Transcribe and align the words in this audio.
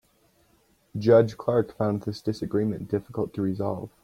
Judge 0.97 1.37
Clark 1.37 1.77
found 1.77 2.01
this 2.01 2.23
disagreement 2.23 2.89
difficult 2.89 3.35
to 3.35 3.43
resolve. 3.43 3.91